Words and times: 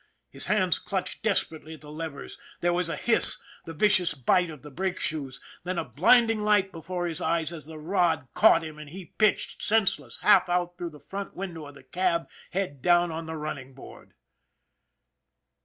His 0.31 0.47
hands 0.47 0.79
clutched 0.79 1.21
desperately 1.21 1.75
at 1.75 1.81
the 1.81 1.91
levers, 1.91 2.39
there 2.61 2.73
was 2.73 2.89
a 2.89 2.95
hiss, 2.95 3.37
the 3.65 3.73
vicious 3.75 4.09
SPITZER 4.09 4.23
91 4.31 4.47
bite 4.47 4.53
of 4.55 4.61
the 4.63 4.71
brake 4.71 4.99
shoes, 4.99 5.39
then 5.63 5.77
a 5.77 5.85
blinding 5.85 6.41
light 6.43 6.71
before 6.71 7.05
his 7.05 7.21
eyes 7.21 7.53
as 7.53 7.67
the 7.67 7.77
rod 7.77 8.27
caught 8.33 8.63
him 8.63 8.79
and 8.79 8.89
he 8.89 9.05
pitched, 9.19 9.61
sense 9.61 9.99
less, 9.99 10.17
half 10.23 10.49
out 10.49 10.75
through 10.75 10.89
the 10.89 10.99
front 11.07 11.35
window 11.35 11.67
of 11.67 11.75
the 11.75 11.83
cab, 11.83 12.27
head 12.49 12.81
down 12.81 13.11
on 13.11 13.27
the 13.27 13.35
running 13.35 13.75
board. 13.75 14.15